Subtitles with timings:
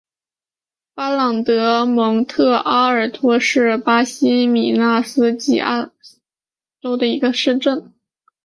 [0.95, 6.19] 巴朗德蒙特阿尔托是巴西米纳斯吉拉斯
[6.81, 7.93] 州的一个市镇。